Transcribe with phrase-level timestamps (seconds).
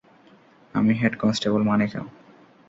[0.73, 2.05] আমি head constable Manickam.